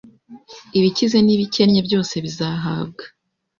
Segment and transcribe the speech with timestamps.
[0.77, 3.03] ibikize n'ibikennye byose bizahabwa